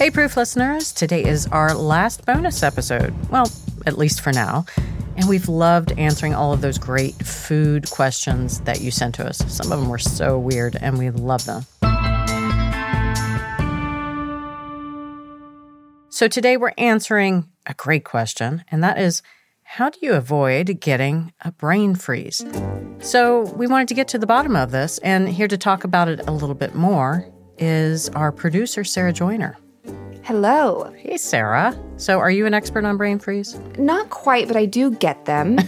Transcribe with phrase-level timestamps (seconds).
[0.00, 0.92] Hey, Proof listeners.
[0.92, 3.14] Today is our last bonus episode.
[3.28, 3.52] Well,
[3.84, 4.64] at least for now.
[5.14, 9.44] And we've loved answering all of those great food questions that you sent to us.
[9.54, 11.66] Some of them were so weird, and we love them.
[16.08, 19.20] So today we're answering a great question, and that is
[19.64, 22.42] how do you avoid getting a brain freeze?
[23.00, 26.08] So we wanted to get to the bottom of this, and here to talk about
[26.08, 29.58] it a little bit more is our producer, Sarah Joyner.
[30.30, 30.94] Hello.
[30.96, 31.76] Hey, Sarah.
[31.96, 33.58] So are you an expert on brain freeze?
[33.78, 35.58] Not quite, but I do get them.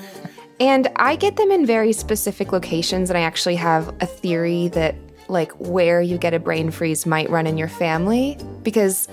[0.60, 4.94] and I get them in very specific locations, and I actually have a theory that,
[5.28, 9.06] like, where you get a brain freeze might run in your family because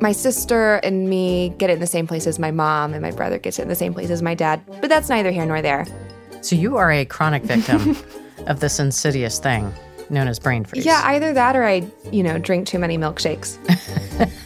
[0.00, 3.10] my sister and me get it in the same place as my mom, and my
[3.10, 4.62] brother gets it in the same place as my dad.
[4.80, 5.86] But that's neither here nor there.
[6.40, 7.96] So you are a chronic victim
[8.46, 9.74] of this insidious thing
[10.10, 10.84] known as brain freeze.
[10.84, 13.58] Yeah, either that or I, you know, drink too many milkshakes.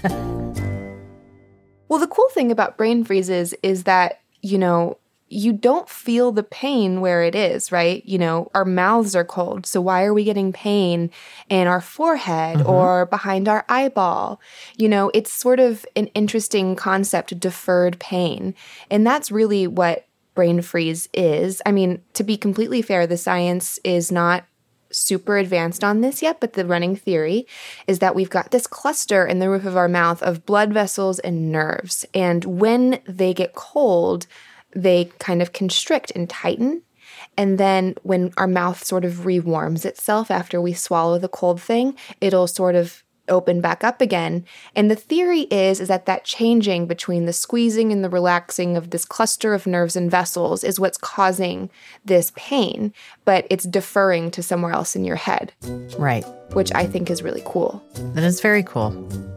[1.88, 6.42] well, the cool thing about brain freezes is that, you know, you don't feel the
[6.42, 8.04] pain where it is, right?
[8.06, 9.66] You know, our mouths are cold.
[9.66, 11.10] So why are we getting pain
[11.48, 12.70] in our forehead mm-hmm.
[12.70, 14.40] or behind our eyeball?
[14.76, 18.54] You know, it's sort of an interesting concept, deferred pain.
[18.90, 21.62] And that's really what brain freeze is.
[21.64, 24.44] I mean, to be completely fair, the science is not
[24.94, 27.46] super advanced on this yet, but the running theory
[27.86, 31.18] is that we've got this cluster in the roof of our mouth of blood vessels
[31.20, 32.04] and nerves.
[32.14, 34.26] And when they get cold,
[34.74, 36.82] they kind of constrict and tighten.
[37.36, 41.96] And then when our mouth sort of rewarms itself after we swallow the cold thing,
[42.20, 44.44] it'll sort of open back up again.
[44.74, 48.90] And the theory is is that that changing between the squeezing and the relaxing of
[48.90, 51.70] this cluster of nerves and vessels is what's causing
[52.04, 52.92] this pain,
[53.24, 55.52] but it's deferring to somewhere else in your head.
[55.98, 56.24] Right.
[56.52, 57.82] Which I think is really cool.
[58.14, 58.92] That is very cool.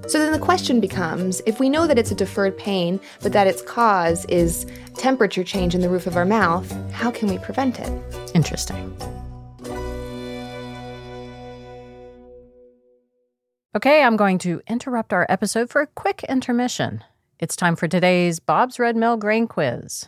[0.08, 3.48] So then the question becomes if we know that it's a deferred pain, but that
[3.48, 4.66] its cause is
[4.96, 7.92] temperature change in the roof of our mouth, how can we prevent it?
[8.34, 8.96] Interesting.
[13.78, 17.04] Okay, I'm going to interrupt our episode for a quick intermission.
[17.38, 20.08] It's time for today's Bob's Red Mill Grain Quiz.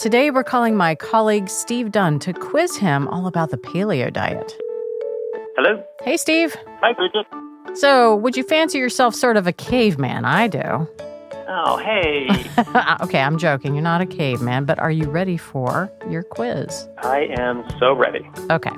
[0.00, 4.52] Today, we're calling my colleague Steve Dunn to quiz him all about the paleo diet.
[5.54, 5.80] Hello?
[6.02, 6.56] Hey, Steve.
[6.80, 7.26] Hi, Bridget.
[7.78, 10.24] So, would you fancy yourself sort of a caveman?
[10.24, 10.88] I do.
[11.48, 12.26] Oh, hey.
[13.04, 13.74] okay, I'm joking.
[13.74, 16.88] You're not a caveman, but are you ready for your quiz?
[16.98, 18.28] I am so ready.
[18.50, 18.72] Okay.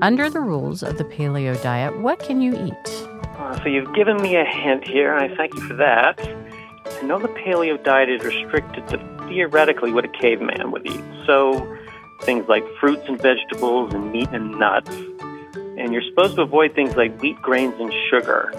[0.00, 3.09] Under the rules of the paleo diet, what can you eat?
[3.50, 6.20] Uh, so, you've given me a hint here, and I thank you for that.
[6.20, 11.04] I know the paleo diet is restricted to theoretically what a caveman would eat.
[11.26, 11.76] So,
[12.22, 14.94] things like fruits and vegetables and meat and nuts
[15.80, 18.52] and you're supposed to avoid things like wheat grains and sugar,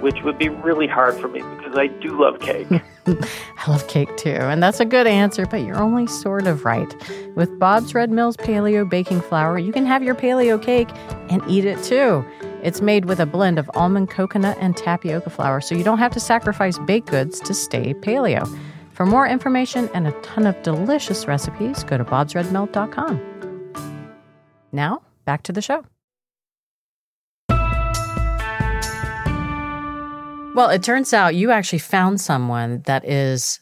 [0.00, 2.66] which would be really hard for me because I do love cake.
[3.06, 6.92] I love cake too, and that's a good answer, but you're only sort of right.
[7.36, 10.88] With Bob's Red Mills Paleo Baking Flour, you can have your paleo cake
[11.30, 12.24] and eat it too.
[12.62, 16.12] It's made with a blend of almond, coconut, and tapioca flour, so you don't have
[16.12, 18.46] to sacrifice baked goods to stay paleo.
[18.92, 23.20] For more information and a ton of delicious recipes, go to bobsredmill.com.
[24.72, 25.84] Now, back to the show.
[30.56, 33.60] Well, it turns out you actually found someone that is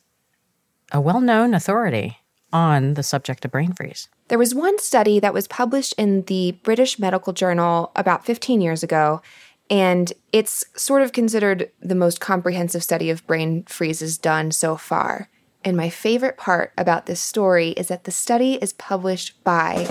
[0.92, 2.18] a well known authority
[2.52, 4.08] on the subject of brain freeze.
[4.28, 8.82] There was one study that was published in the British Medical Journal about 15 years
[8.82, 9.20] ago,
[9.68, 15.28] and it's sort of considered the most comprehensive study of brain freezes done so far.
[15.62, 19.86] And my favorite part about this story is that the study is published by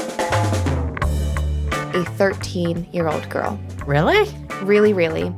[1.94, 3.59] a 13 year old girl.
[3.85, 4.27] Really?
[4.63, 5.31] Really, really.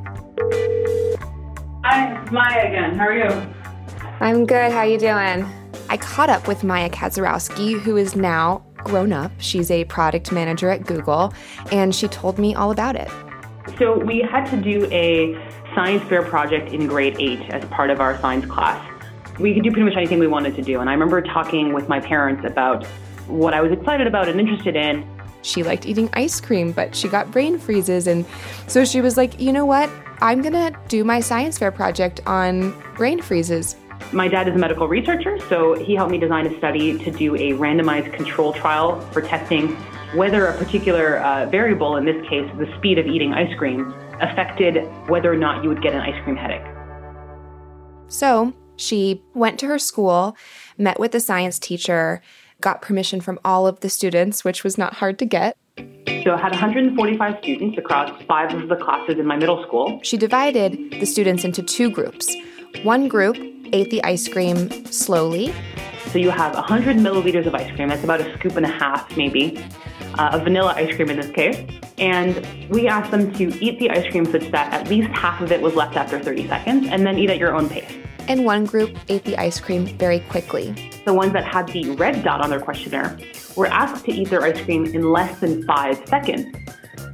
[1.83, 2.97] Hi, it's Maya again.
[2.97, 3.53] How are you?
[4.21, 4.71] I'm good.
[4.71, 5.45] How you doing?
[5.89, 9.31] I caught up with Maya Kaczorowski, who is now grown up.
[9.39, 11.33] She's a product manager at Google,
[11.73, 13.09] and she told me all about it.
[13.77, 15.35] So we had to do a
[15.73, 18.79] science fair project in grade eight as part of our science class.
[19.39, 21.89] We could do pretty much anything we wanted to do, and I remember talking with
[21.89, 22.85] my parents about
[23.27, 25.05] what I was excited about and interested in.
[25.41, 28.25] She liked eating ice cream, but she got brain freezes, and
[28.67, 29.89] so she was like, you know what?
[30.21, 33.75] I'm gonna do my science fair project on brain freezes.
[34.13, 37.35] My dad is a medical researcher, so he helped me design a study to do
[37.35, 39.75] a randomized control trial for testing
[40.15, 44.85] whether a particular uh, variable, in this case the speed of eating ice cream, affected
[45.09, 46.65] whether or not you would get an ice cream headache.
[48.07, 50.37] So she went to her school,
[50.77, 52.21] met with the science teacher,
[52.61, 55.57] got permission from all of the students, which was not hard to get.
[56.23, 59.99] So I had 145 students across five of the classes in my middle school.
[60.01, 62.33] She divided the students into two groups.
[62.83, 63.37] One group
[63.73, 65.53] ate the ice cream slowly.
[66.11, 69.15] So you have 100 milliliters of ice cream, that's about a scoop and a half,
[69.17, 69.57] maybe,
[70.17, 71.67] uh, of vanilla ice cream in this case.
[71.97, 75.51] And we asked them to eat the ice cream such that at least half of
[75.51, 77.91] it was left after 30 seconds, and then eat at your own pace.
[78.27, 80.73] And one group ate the ice cream very quickly.
[81.05, 83.19] The ones that had the red dot on their questionnaire
[83.55, 86.55] were asked to eat their ice cream in less than five seconds.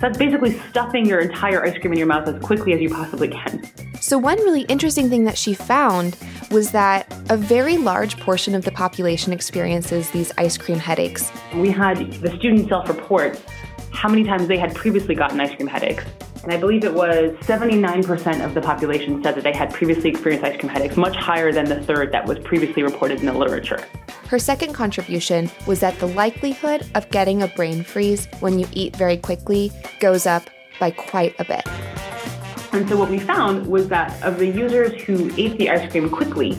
[0.02, 3.28] That's basically stuffing your entire ice cream in your mouth as quickly as you possibly
[3.28, 3.64] can.
[4.02, 6.18] So, one really interesting thing that she found
[6.50, 11.32] was that a very large portion of the population experiences these ice cream headaches.
[11.54, 13.40] We had the students self report
[13.92, 16.04] how many times they had previously gotten ice cream headaches.
[16.44, 20.44] And I believe it was 79% of the population said that they had previously experienced
[20.44, 23.86] ice cream headaches, much higher than the third that was previously reported in the literature.
[24.28, 28.96] Her second contribution was that the likelihood of getting a brain freeze when you eat
[28.96, 30.50] very quickly goes up
[30.80, 31.68] by quite a bit.
[32.74, 36.10] And so what we found was that of the users who ate the ice cream
[36.10, 36.58] quickly,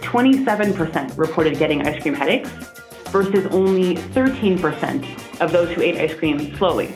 [0.00, 2.50] 27% reported getting ice cream headaches
[3.10, 6.94] versus only 13% of those who ate ice cream slowly.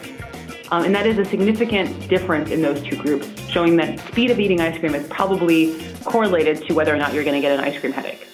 [0.71, 4.41] Um, and that is a significant difference in those two groups, showing that speed of
[4.41, 7.65] eating ice cream is probably correlated to whether or not you're going to get an
[7.65, 8.27] ice cream headache.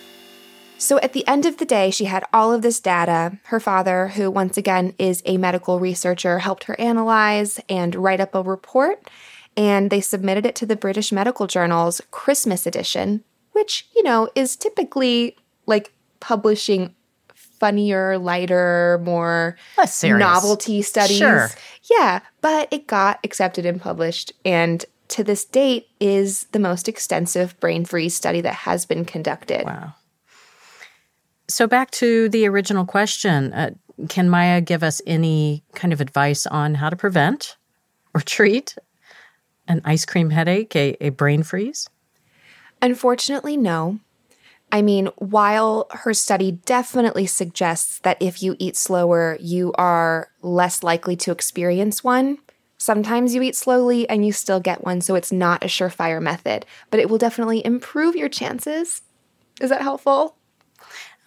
[0.78, 3.38] So at the end of the day, she had all of this data.
[3.44, 8.34] Her father, who once again is a medical researcher, helped her analyze and write up
[8.34, 9.08] a report.
[9.56, 14.56] And they submitted it to the British Medical Journal's Christmas edition, which, you know, is
[14.56, 15.36] typically
[15.66, 16.94] like publishing
[17.62, 19.56] funnier, lighter, more
[20.02, 21.18] novelty studies.
[21.18, 21.48] Sure.
[21.88, 27.58] Yeah, but it got accepted and published and to this date is the most extensive
[27.60, 29.64] brain freeze study that has been conducted.
[29.64, 29.94] Wow.
[31.48, 33.70] So back to the original question, uh,
[34.08, 37.56] can Maya give us any kind of advice on how to prevent
[38.12, 38.74] or treat
[39.68, 41.88] an ice cream headache, a, a brain freeze?
[42.80, 44.00] Unfortunately, no.
[44.72, 50.82] I mean, while her study definitely suggests that if you eat slower, you are less
[50.82, 52.38] likely to experience one,
[52.78, 56.64] sometimes you eat slowly and you still get one, so it's not a surefire method,
[56.90, 59.02] but it will definitely improve your chances.
[59.60, 60.36] Is that helpful?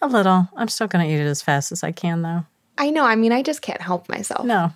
[0.02, 0.48] A little.
[0.56, 2.44] I'm still going to eat it as fast as I can, though.
[2.76, 4.44] I know, I mean, I just can't help myself.
[4.44, 4.72] No.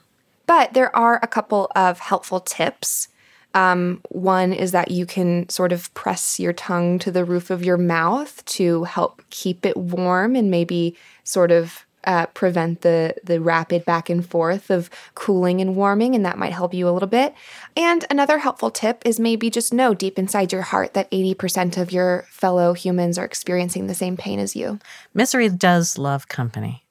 [0.46, 3.08] But there are a couple of helpful tips.
[3.55, 7.64] Um, one is that you can sort of press your tongue to the roof of
[7.64, 13.41] your mouth to help keep it warm and maybe sort of uh, prevent the the
[13.41, 17.08] rapid back and forth of cooling and warming, and that might help you a little
[17.08, 17.35] bit.
[17.76, 21.93] And another helpful tip is maybe just know deep inside your heart that 80% of
[21.93, 24.79] your fellow humans are experiencing the same pain as you.
[25.12, 26.87] Misery does love company.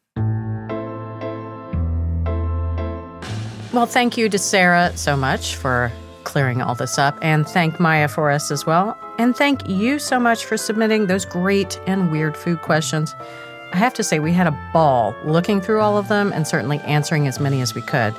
[3.72, 5.92] Well, thank you to Sarah so much for
[6.30, 8.96] clearing all this up, and thank Maya for us as well.
[9.18, 13.16] And thank you so much for submitting those great and weird food questions.
[13.74, 16.80] I have to say, we had a ball looking through all of them and certainly
[16.82, 18.14] answering as many as we could.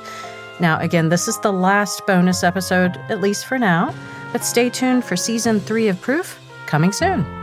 [0.59, 3.95] Now, again, this is the last bonus episode, at least for now,
[4.33, 6.37] but stay tuned for season three of Proof
[6.67, 7.40] coming soon.